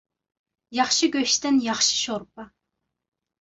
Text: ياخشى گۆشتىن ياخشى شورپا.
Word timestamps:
ياخشى 0.77 1.09
گۆشتىن 1.15 1.59
ياخشى 1.67 1.93
شورپا. 1.99 2.47